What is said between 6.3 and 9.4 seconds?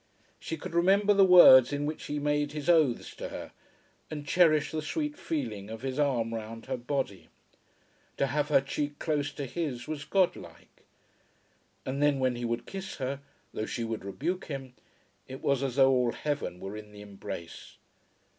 round her body. To have her cheek close